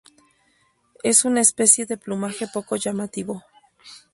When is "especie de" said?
1.41-1.95